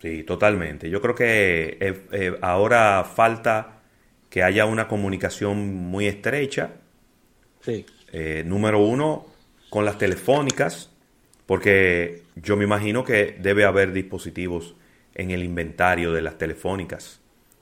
Sí, 0.00 0.24
totalmente. 0.24 0.88
Yo 0.90 1.00
creo 1.02 1.14
que 1.14 1.76
eh, 1.80 2.06
eh, 2.12 2.38
ahora 2.40 3.04
falta 3.04 3.82
que 4.30 4.42
haya 4.42 4.64
una 4.66 4.88
comunicación 4.88 5.74
muy 5.74 6.06
estrecha. 6.06 6.72
Sí, 7.60 7.86
Eh, 8.12 8.42
número 8.46 8.80
uno, 8.80 9.26
con 9.68 9.84
las 9.84 9.96
telefónicas, 9.98 10.90
porque 11.46 12.24
yo 12.34 12.56
me 12.56 12.64
imagino 12.64 13.04
que 13.04 13.36
debe 13.40 13.64
haber 13.64 13.92
dispositivos 13.92 14.74
en 15.14 15.30
el 15.30 15.44
inventario 15.44 16.12
de 16.12 16.22
las 16.22 16.36
telefónicas. 16.38 17.20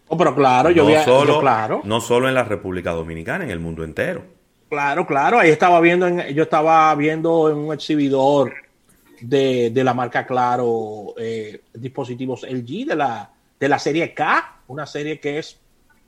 Oh, 0.08 0.16
pero 0.16 0.34
claro, 0.34 0.70
yo, 0.70 0.84
no, 0.84 0.88
vi 0.88 0.94
a- 0.94 1.04
solo, 1.04 1.34
yo, 1.34 1.38
claro, 1.40 1.82
no 1.82 2.00
solo 2.00 2.28
en 2.28 2.34
la 2.34 2.44
República 2.44 2.92
Dominicana, 2.92 3.44
en 3.44 3.50
el 3.50 3.60
mundo 3.60 3.84
entero. 3.84 4.24
claro, 4.68 5.06
claro. 5.06 5.38
Ahí 5.38 5.50
estaba 5.50 5.80
viendo, 5.80 6.06
en- 6.06 6.34
yo 6.34 6.42
estaba 6.44 6.94
viendo 6.94 7.50
en 7.50 7.56
un 7.58 7.72
exhibidor 7.74 8.54
de, 9.20 9.70
de 9.70 9.84
la 9.84 9.94
marca 9.94 10.26
Claro 10.26 11.14
eh, 11.18 11.62
dispositivos 11.74 12.42
LG 12.42 12.86
de 12.86 12.96
la, 12.96 13.30
de 13.58 13.68
la 13.68 13.78
serie 13.78 14.14
K, 14.14 14.60
una 14.68 14.86
serie 14.86 15.20
que 15.20 15.38
es 15.38 15.58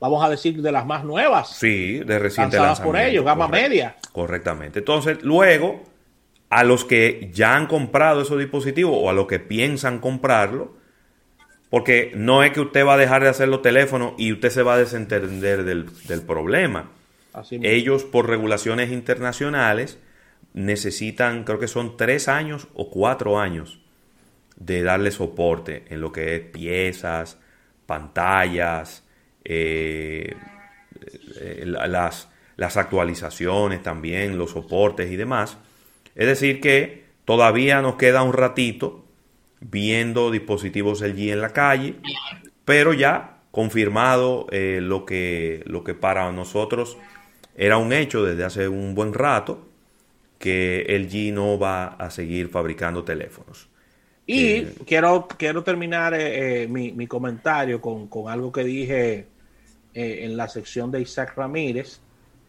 vamos 0.00 0.25
a 0.25 0.31
decir, 0.31 0.61
de 0.61 0.73
las 0.73 0.87
más 0.87 1.05
nuevas. 1.05 1.50
Sí, 1.50 2.00
de 2.00 2.19
reciente 2.19 2.57
lanzadas 2.57 2.81
por 2.81 2.97
ellos, 2.97 3.25
gama 3.25 3.47
media. 3.47 3.97
Correctamente. 4.12 4.81
Entonces, 4.81 5.23
luego, 5.23 5.83
a 6.49 6.64
los 6.64 6.85
que 6.85 7.31
ya 7.33 7.55
han 7.55 7.67
comprado 7.67 8.23
esos 8.23 8.38
dispositivos 8.38 8.97
o 8.99 9.11
a 9.11 9.12
los 9.12 9.26
que 9.26 9.38
piensan 9.38 10.00
comprarlo, 10.00 10.75
porque 11.69 12.12
no 12.17 12.43
es 12.43 12.52
que 12.52 12.61
usted 12.61 12.85
va 12.85 12.95
a 12.95 12.97
dejar 12.97 13.23
de 13.23 13.29
hacer 13.29 13.49
los 13.49 13.62
teléfonos 13.62 14.14
y 14.19 14.33
usted 14.33 14.50
se 14.50 14.62
va 14.62 14.75
a 14.75 14.79
desentender 14.79 15.64
del, 15.64 15.87
problema. 16.23 16.90
Ellos, 17.62 18.02
por 18.02 18.29
regulaciones 18.29 18.90
internacionales, 18.90 19.99
necesitan, 20.54 21.45
creo 21.45 21.59
que 21.59 21.69
son 21.69 21.97
tres 21.97 22.28
años 22.28 22.69
o 22.75 22.90
cuatro 22.90 23.38
años 23.38 23.80
de 24.57 24.83
darle 24.83 25.11
soporte 25.11 25.85
en 25.88 26.00
lo 26.00 26.12
que 26.12 26.37
es 26.37 26.40
piezas, 26.40 27.38
pantallas, 27.87 29.04
eh, 29.45 30.35
eh, 31.40 31.64
las, 31.64 32.28
las 32.57 32.76
actualizaciones 32.76 33.83
también, 33.83 34.38
los 34.38 34.50
soportes 34.50 35.11
y 35.11 35.16
demás. 35.16 35.57
Es 36.14 36.26
decir, 36.26 36.61
que 36.61 37.04
todavía 37.25 37.80
nos 37.80 37.95
queda 37.97 38.23
un 38.23 38.33
ratito 38.33 39.04
viendo 39.61 40.30
dispositivos 40.30 41.00
LG 41.00 41.30
en 41.30 41.40
la 41.40 41.50
calle, 41.50 41.97
pero 42.64 42.92
ya 42.92 43.38
confirmado 43.50 44.47
eh, 44.50 44.80
lo, 44.83 45.04
que, 45.04 45.62
lo 45.66 45.85
que 45.85 45.95
para 45.95 46.30
nosotros 46.33 46.99
era 47.57 47.78
un 47.78 47.92
hecho 47.92 48.23
desde 48.25 48.45
hace 48.45 48.69
un 48.69 48.95
buen 48.95 49.12
rato, 49.12 49.70
que 50.40 50.85
LG 50.88 51.32
no 51.32 51.56
va 51.56 51.87
a 51.87 52.11
seguir 52.11 52.49
fabricando 52.49 53.04
teléfonos. 53.04 53.68
Y 54.26 54.47
eh, 54.47 54.75
quiero, 54.85 55.28
quiero 55.37 55.62
terminar 55.62 56.14
eh, 56.14 56.66
mi, 56.68 56.90
mi, 56.90 57.06
comentario 57.06 57.80
con, 57.80 58.09
con, 58.09 58.28
algo 58.28 58.50
que 58.50 58.64
dije 58.64 59.26
en 59.94 60.37
la 60.37 60.49
sección 60.49 60.90
de 60.90 61.00
Isaac 61.00 61.35
Ramírez, 61.37 62.00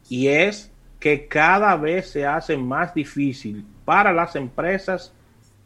y 0.09 0.27
es 0.27 0.71
que 0.99 1.27
cada 1.27 1.75
vez 1.75 2.11
se 2.11 2.25
hace 2.25 2.55
más 2.55 2.93
difícil 2.93 3.65
para 3.83 4.13
las 4.13 4.35
empresas 4.35 5.13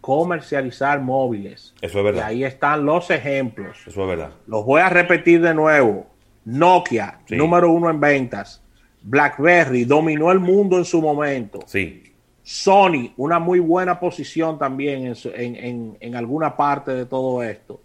comercializar 0.05 1.01
móviles. 1.01 1.73
Eso 1.81 1.97
es 1.97 2.05
verdad. 2.05 2.21
Y 2.21 2.23
ahí 2.23 2.43
están 2.43 2.85
los 2.85 3.09
ejemplos. 3.09 3.79
Eso 3.87 4.01
es 4.03 4.07
verdad. 4.07 4.29
Los 4.45 4.63
voy 4.63 4.81
a 4.81 4.89
repetir 4.89 5.41
de 5.41 5.55
nuevo. 5.55 6.05
Nokia, 6.45 7.21
número 7.29 7.71
uno 7.71 7.89
en 7.89 7.99
ventas. 7.99 8.61
BlackBerry 9.01 9.83
dominó 9.83 10.31
el 10.31 10.39
mundo 10.39 10.77
en 10.77 10.85
su 10.85 11.01
momento. 11.01 11.59
Sí. 11.65 12.03
Sony, 12.45 13.11
una 13.17 13.39
muy 13.39 13.57
buena 13.57 13.99
posición 13.99 14.59
también 14.59 15.15
en, 15.33 16.15
alguna 16.15 16.55
parte 16.55 16.91
de 16.91 17.07
todo 17.07 17.41
esto. 17.41 17.81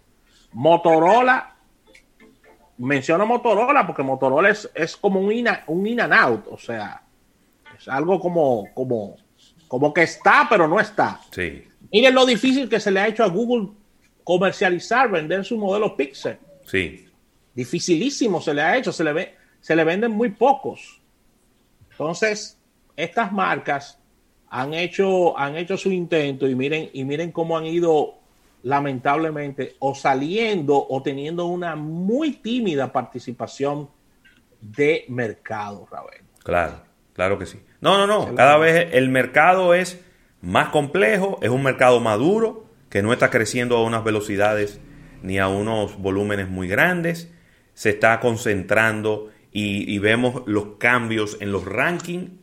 Motorola, 0.53 1.55
menciono 2.77 3.25
Motorola 3.25 3.87
porque 3.87 4.03
Motorola 4.03 4.51
es, 4.51 4.69
es 4.75 4.95
como 4.95 5.19
un 5.19 5.31
in, 5.31 5.47
un 5.65 5.87
in 5.87 6.01
and 6.01 6.13
out, 6.13 6.45
o 6.51 6.59
sea, 6.59 7.01
es 7.75 7.87
algo 7.87 8.19
como, 8.19 8.67
como, 8.75 9.15
como 9.67 9.91
que 9.91 10.03
está, 10.03 10.45
pero 10.47 10.67
no 10.67 10.79
está. 10.79 11.19
Sí. 11.31 11.63
Miren 11.91 12.13
lo 12.13 12.23
difícil 12.23 12.69
que 12.69 12.79
se 12.79 12.91
le 12.91 12.99
ha 12.99 13.07
hecho 13.07 13.23
a 13.23 13.29
Google 13.29 13.69
comercializar, 14.23 15.09
vender 15.09 15.43
su 15.43 15.57
modelo 15.57 15.97
Pixel. 15.97 16.37
Sí. 16.67 17.07
Dificilísimo 17.55 18.39
se 18.39 18.53
le 18.53 18.61
ha 18.61 18.77
hecho, 18.77 18.91
se 18.91 19.03
le, 19.03 19.11
ve, 19.11 19.35
se 19.59 19.75
le 19.75 19.83
venden 19.83 20.11
muy 20.11 20.29
pocos. 20.29 21.01
Entonces, 21.89 22.59
estas 22.95 23.31
marcas 23.31 23.97
han 24.51 24.73
hecho, 24.73 25.37
han 25.39 25.55
hecho 25.55 25.77
su 25.77 25.91
intento 25.91 26.47
y 26.47 26.55
miren, 26.55 26.89
y 26.91 27.05
miren 27.05 27.31
cómo 27.31 27.57
han 27.57 27.65
ido 27.65 28.15
lamentablemente 28.63 29.77
o 29.79 29.95
saliendo 29.95 30.85
o 30.89 31.01
teniendo 31.01 31.45
una 31.45 31.77
muy 31.77 32.33
tímida 32.33 32.91
participación 32.91 33.89
de 34.59 35.05
mercado, 35.07 35.87
Raúl. 35.89 36.11
Claro, 36.43 36.81
claro 37.13 37.39
que 37.39 37.45
sí. 37.45 37.61
No, 37.79 37.97
no, 37.97 38.05
no. 38.05 38.35
Cada 38.35 38.57
vez 38.57 38.89
el 38.91 39.07
mercado 39.07 39.73
es 39.73 40.03
más 40.41 40.67
complejo, 40.69 41.39
es 41.41 41.49
un 41.49 41.63
mercado 41.63 42.01
maduro 42.01 42.65
que 42.89 43.01
no 43.01 43.13
está 43.13 43.29
creciendo 43.29 43.77
a 43.77 43.83
unas 43.83 44.03
velocidades 44.03 44.81
ni 45.23 45.39
a 45.39 45.47
unos 45.47 45.97
volúmenes 45.97 46.49
muy 46.49 46.67
grandes, 46.67 47.31
se 47.73 47.91
está 47.91 48.19
concentrando 48.19 49.29
y, 49.53 49.97
vemos 49.99 50.43
los 50.45 50.77
cambios 50.77 51.37
en 51.39 51.51
los 51.51 51.65
rankings 51.65 52.40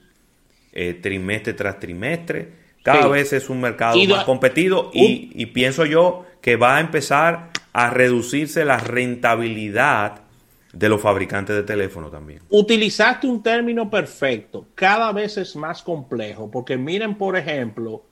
eh, 0.72 0.94
trimestre 0.94 1.52
tras 1.54 1.78
trimestre. 1.80 2.52
Cada 2.82 3.08
vez 3.08 3.32
es 3.32 3.50
un 3.50 3.60
mercado 3.60 3.98
más 4.08 4.24
competido 4.24 4.90
y, 4.94 5.30
y 5.34 5.46
pienso 5.46 5.84
yo 5.84 6.24
que 6.40 6.56
va 6.56 6.76
a 6.76 6.80
empezar 6.80 7.50
a 7.72 7.90
reducirse 7.90 8.64
la 8.64 8.78
rentabilidad 8.78 10.22
de 10.72 10.88
los 10.88 11.00
fabricantes 11.00 11.56
de 11.56 11.62
teléfono 11.62 12.08
también. 12.08 12.40
Utilizaste 12.50 13.26
un 13.26 13.42
término 13.42 13.90
perfecto. 13.90 14.66
Cada 14.74 15.12
vez 15.12 15.36
es 15.36 15.56
más 15.56 15.82
complejo 15.82 16.50
porque 16.50 16.76
miren, 16.76 17.16
por 17.16 17.36
ejemplo, 17.36 18.04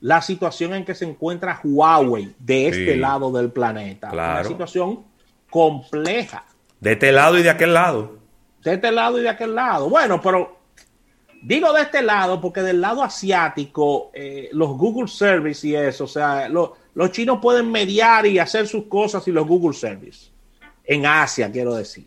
la 0.00 0.22
situación 0.22 0.74
en 0.74 0.84
que 0.84 0.94
se 0.94 1.04
encuentra 1.04 1.60
Huawei 1.62 2.34
de 2.38 2.68
este 2.68 2.96
lado 2.96 3.30
del 3.32 3.50
planeta. 3.50 4.10
Una 4.12 4.44
situación 4.44 5.04
compleja. 5.50 6.44
De 6.80 6.92
este 6.92 7.12
lado 7.12 7.38
y 7.38 7.42
de 7.42 7.50
aquel 7.50 7.74
lado. 7.74 8.18
De 8.62 8.74
este 8.74 8.92
lado 8.92 9.18
y 9.18 9.22
de 9.22 9.28
aquel 9.28 9.54
lado. 9.54 9.88
Bueno, 9.88 10.20
pero 10.20 10.57
digo 11.42 11.72
de 11.72 11.82
este 11.82 12.02
lado 12.02 12.40
porque 12.40 12.62
del 12.62 12.80
lado 12.80 13.02
asiático, 13.02 14.10
eh, 14.14 14.48
los 14.52 14.70
Google 14.70 15.08
Service 15.08 15.66
y 15.66 15.74
eso, 15.74 16.04
o 16.04 16.08
sea, 16.08 16.48
los 16.48 17.12
chinos 17.12 17.38
pueden 17.40 17.70
mediar 17.70 18.26
y 18.26 18.38
hacer 18.38 18.66
sus 18.66 18.84
cosas 18.84 19.26
y 19.28 19.32
los 19.32 19.46
Google 19.46 19.74
Service 19.74 20.30
en 20.84 21.06
Asia, 21.06 21.52
quiero 21.52 21.74
decir. 21.74 22.06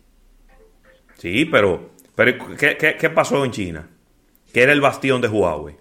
Sí, 1.16 1.44
pero, 1.44 1.90
pero 2.14 2.56
¿qué, 2.56 3.10
pasó 3.14 3.44
en 3.44 3.52
China? 3.52 3.88
Que 4.52 4.62
era 4.62 4.72
el 4.72 4.80
bastión 4.80 5.20
de 5.20 5.28
Huawei. 5.28 5.76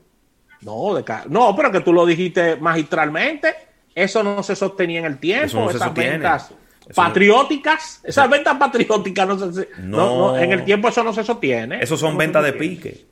No, 0.61 0.93
de 0.93 1.03
no, 1.29 1.55
pero 1.55 1.71
que 1.71 1.81
tú 1.81 1.91
lo 1.91 2.05
dijiste 2.05 2.57
magistralmente. 2.57 3.55
Eso 3.93 4.23
no 4.23 4.43
se 4.43 4.55
sostenía 4.55 4.99
en 4.99 5.05
el 5.05 5.19
tiempo. 5.19 5.69
esas 5.69 5.93
ventas 5.93 6.53
patrióticas, 6.95 8.01
esas 8.03 8.29
ventas 8.29 8.55
patrióticas 8.57 9.27
no 9.27 9.51
se, 9.51 9.69
no, 9.79 10.37
en 10.37 10.51
el 10.51 10.63
tiempo 10.63 10.87
eso 10.87 11.03
no 11.03 11.11
se 11.11 11.23
sostiene. 11.23 11.81
Eso 11.81 11.97
son 11.97 12.15
ventas 12.15 12.43
de 12.43 12.53
pique. 12.53 13.10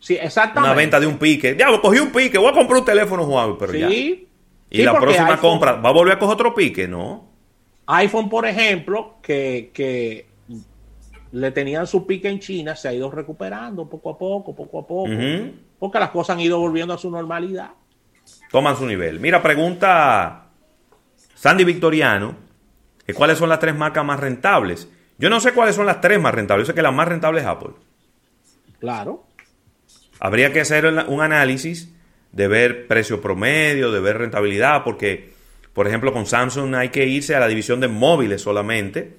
Sí, 0.00 0.16
exactamente. 0.20 0.68
Una 0.68 0.76
venta 0.76 0.98
de 0.98 1.06
un 1.06 1.18
pique. 1.18 1.56
Ya, 1.56 1.68
cogí 1.80 2.00
un 2.00 2.10
pique, 2.10 2.38
voy 2.38 2.48
a 2.48 2.52
comprar 2.52 2.80
un 2.80 2.84
teléfono 2.84 3.22
Huawei, 3.24 3.56
pero 3.58 3.72
ya. 3.74 3.88
Y 3.88 4.82
la 4.82 4.98
próxima 4.98 5.36
compra, 5.38 5.72
¿va 5.74 5.90
a 5.90 5.92
volver 5.92 6.14
a 6.14 6.18
coger 6.18 6.34
otro 6.34 6.54
pique? 6.54 6.88
No 6.88 7.30
iPhone, 7.90 8.28
por 8.28 8.46
ejemplo, 8.46 9.16
que, 9.22 10.26
le 11.32 11.50
tenían 11.52 11.86
su 11.86 12.06
pique 12.06 12.28
en 12.28 12.40
China, 12.40 12.74
se 12.74 12.88
ha 12.88 12.92
ido 12.92 13.10
recuperando 13.10 13.88
poco 13.88 14.10
a 14.10 14.18
poco, 14.18 14.54
poco 14.54 14.78
a 14.80 14.86
poco, 14.86 15.10
porque 15.78 15.98
las 15.98 16.10
cosas 16.10 16.36
han 16.36 16.40
ido 16.40 16.58
volviendo 16.58 16.94
a 16.94 16.98
su 16.98 17.10
normalidad. 17.10 17.70
Toman 18.50 18.76
su 18.76 18.86
nivel. 18.86 19.20
Mira, 19.20 19.42
pregunta 19.42 20.46
Sandy 21.34 21.64
Victoriano, 21.64 22.34
que 23.04 23.14
cuáles 23.14 23.38
son 23.38 23.48
las 23.48 23.58
tres 23.58 23.74
marcas 23.74 24.04
más 24.04 24.20
rentables. 24.20 24.88
Yo 25.18 25.28
no 25.30 25.40
sé 25.40 25.52
cuáles 25.52 25.74
son 25.74 25.86
las 25.86 26.00
tres 26.00 26.20
más 26.20 26.34
rentables, 26.34 26.66
yo 26.66 26.72
sé 26.72 26.74
que 26.74 26.82
la 26.82 26.92
más 26.92 27.08
rentable 27.08 27.40
es 27.40 27.46
Apple. 27.46 27.74
Claro. 28.78 29.24
Habría 30.20 30.52
que 30.52 30.60
hacer 30.60 30.86
un 30.86 31.20
análisis 31.20 31.90
de 32.30 32.46
ver 32.46 32.86
precio 32.86 33.20
promedio, 33.20 33.90
de 33.90 33.98
ver 33.98 34.18
rentabilidad, 34.18 34.84
porque 34.84 35.30
por 35.72 35.86
ejemplo, 35.86 36.12
con 36.12 36.26
Samsung 36.26 36.74
hay 36.74 36.88
que 36.88 37.06
irse 37.06 37.34
a 37.34 37.40
la 37.40 37.48
división 37.48 37.80
de 37.80 37.88
móviles 37.88 38.42
solamente 38.42 39.16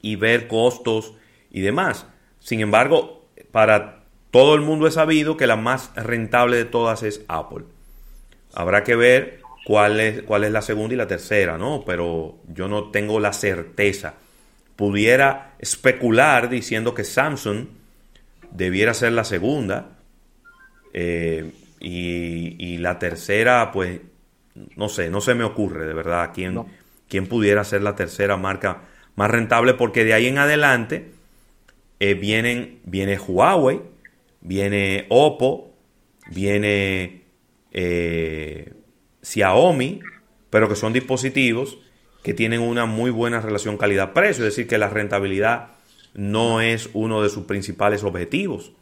y 0.00 0.16
ver 0.16 0.48
costos 0.48 1.14
y 1.50 1.60
demás. 1.60 2.06
Sin 2.40 2.60
embargo, 2.60 3.26
para 3.52 4.04
todo 4.30 4.54
el 4.54 4.62
mundo 4.62 4.86
es 4.86 4.94
sabido 4.94 5.36
que 5.36 5.46
la 5.46 5.56
más 5.56 5.92
rentable 5.94 6.56
de 6.56 6.64
todas 6.64 7.02
es 7.02 7.22
Apple. 7.28 7.64
Habrá 8.54 8.84
que 8.84 8.96
ver 8.96 9.40
cuál 9.66 10.00
es, 10.00 10.22
cuál 10.22 10.44
es 10.44 10.52
la 10.52 10.62
segunda 10.62 10.94
y 10.94 10.98
la 10.98 11.06
tercera, 11.06 11.58
¿no? 11.58 11.84
Pero 11.84 12.38
yo 12.48 12.66
no 12.68 12.90
tengo 12.90 13.20
la 13.20 13.32
certeza. 13.32 14.14
Pudiera 14.76 15.54
especular 15.58 16.48
diciendo 16.48 16.94
que 16.94 17.04
Samsung 17.04 17.66
debiera 18.54 18.94
ser 18.94 19.12
la 19.12 19.24
segunda 19.24 19.98
eh, 20.94 21.52
y, 21.80 22.56
y 22.58 22.78
la 22.78 22.98
tercera, 22.98 23.70
pues 23.70 24.00
no 24.76 24.88
sé, 24.88 25.10
no 25.10 25.20
se 25.20 25.34
me 25.34 25.44
ocurre 25.44 25.86
de 25.86 25.94
verdad 25.94 26.30
quién, 26.32 27.26
pudiera 27.26 27.64
ser 27.64 27.82
la 27.82 27.94
tercera 27.94 28.36
marca 28.36 28.82
más 29.16 29.30
rentable, 29.30 29.74
porque 29.74 30.04
de 30.04 30.14
ahí 30.14 30.26
en 30.26 30.38
adelante 30.38 31.10
eh, 32.00 32.14
vienen, 32.14 32.80
viene 32.84 33.18
Huawei, 33.18 33.80
viene 34.40 35.06
Oppo, 35.08 35.74
viene 36.30 37.22
eh, 37.72 38.72
Xiaomi, 39.22 40.00
pero 40.50 40.68
que 40.68 40.76
son 40.76 40.92
dispositivos 40.92 41.78
que 42.22 42.34
tienen 42.34 42.60
una 42.60 42.86
muy 42.86 43.10
buena 43.10 43.40
relación 43.40 43.76
calidad-precio, 43.76 44.44
es 44.44 44.54
decir, 44.54 44.66
que 44.66 44.78
la 44.78 44.88
rentabilidad 44.88 45.73
no 46.14 46.60
es 46.60 46.88
uno 46.94 47.22
de 47.22 47.28
sus 47.28 47.44
principales 47.44 48.02
objetivos. 48.04 48.72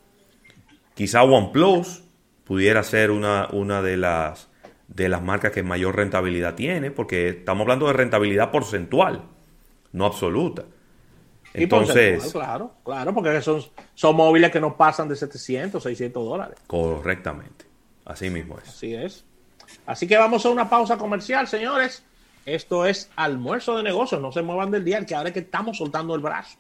Quizá 0.95 1.23
OnePlus 1.23 2.05
pudiera 2.45 2.83
ser 2.83 3.11
una, 3.11 3.49
una 3.51 3.83
de 3.83 3.97
las 3.97 4.49
de 4.89 5.09
las 5.09 5.23
marcas 5.23 5.53
que 5.53 5.63
mayor 5.63 5.97
rentabilidad 5.97 6.55
tiene, 6.55 6.91
porque 6.91 7.29
estamos 7.31 7.63
hablando 7.63 7.87
de 7.87 7.95
rentabilidad 7.95 8.51
porcentual, 8.51 9.23
no 9.93 10.05
absoluta. 10.05 10.65
Entonces, 11.55 12.33
claro, 12.33 12.75
claro, 12.85 13.15
porque 13.15 13.41
son, 13.43 13.63
son 13.95 14.17
móviles 14.17 14.51
que 14.51 14.61
no 14.61 14.77
pasan 14.77 15.09
de 15.09 15.17
700, 15.17 15.83
600 15.83 16.25
dólares. 16.25 16.59
Correctamente. 16.67 17.67
Así 18.05 18.31
mismo 18.31 18.59
es. 18.59 18.69
Así 18.69 18.95
es. 18.95 19.25
Así 19.87 20.07
que 20.07 20.17
vamos 20.17 20.45
a 20.45 20.51
una 20.51 20.69
pausa 20.69 20.97
comercial, 20.97 21.47
señores. 21.47 22.05
Esto 22.45 22.87
es 22.87 23.11
almuerzo 23.17 23.77
de 23.77 23.83
negocios. 23.83 24.21
No 24.21 24.33
se 24.33 24.43
muevan 24.43 24.71
del 24.71 24.85
día, 24.85 25.05
que 25.07 25.15
ahora 25.15 25.33
que 25.33 25.41
estamos 25.41 25.79
soltando 25.79 26.15
el 26.15 26.21
brazo. 26.21 26.59